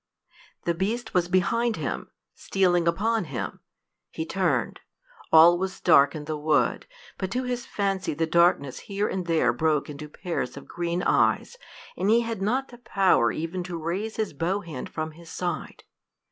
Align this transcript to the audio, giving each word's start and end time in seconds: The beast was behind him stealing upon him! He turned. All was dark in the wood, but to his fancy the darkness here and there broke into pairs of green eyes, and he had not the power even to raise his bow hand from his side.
The 0.63 0.73
beast 0.73 1.13
was 1.13 1.27
behind 1.27 1.75
him 1.75 2.09
stealing 2.33 2.87
upon 2.87 3.25
him! 3.25 3.59
He 4.09 4.25
turned. 4.25 4.79
All 5.31 5.59
was 5.59 5.79
dark 5.79 6.15
in 6.15 6.25
the 6.25 6.39
wood, 6.39 6.87
but 7.19 7.29
to 7.33 7.43
his 7.43 7.67
fancy 7.67 8.15
the 8.15 8.25
darkness 8.25 8.79
here 8.89 9.07
and 9.07 9.27
there 9.27 9.53
broke 9.53 9.91
into 9.91 10.09
pairs 10.09 10.57
of 10.57 10.67
green 10.67 11.03
eyes, 11.03 11.55
and 11.95 12.09
he 12.09 12.21
had 12.21 12.41
not 12.41 12.69
the 12.69 12.79
power 12.79 13.31
even 13.31 13.61
to 13.65 13.77
raise 13.77 14.15
his 14.15 14.33
bow 14.33 14.61
hand 14.61 14.89
from 14.89 15.11
his 15.11 15.29
side. 15.29 15.83